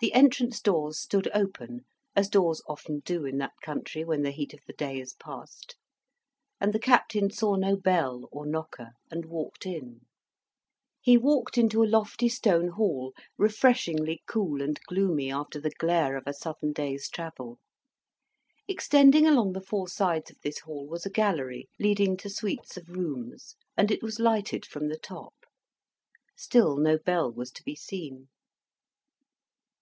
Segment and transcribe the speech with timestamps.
[0.00, 1.84] The entrance doors stood open,
[2.16, 5.76] as doors often do in that country when the heat of the day is past;
[6.60, 10.00] and the Captain saw no bell or knocker, and walked in.
[11.00, 16.26] He walked into a lofty stone hall, refreshingly cool and gloomy after the glare of
[16.26, 17.60] a Southern day's travel.
[18.66, 22.88] Extending along the four sides of this hall was a gallery, leading to suites of
[22.88, 25.46] rooms; and it was lighted from the top.
[26.36, 28.26] Still no bell was to be seen.